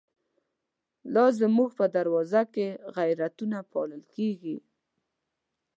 لازموږ 1.15 1.69
په 1.79 1.85
دروازوکی، 1.95 2.67
غیرتونه 2.95 3.57
پالل 3.71 4.03
کیږی 4.15 4.57